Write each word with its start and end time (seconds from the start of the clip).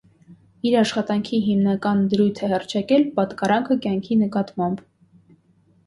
Իր 0.69 0.77
աշխարհայացքի 0.79 1.41
հիմնական 1.51 2.01
դրույթ 2.15 2.43
է 2.47 2.51
հռչակել 2.55 3.07
«պատկառանքը 3.21 3.81
կյանքի 3.85 4.21
նկատմամբ»։ 4.27 4.85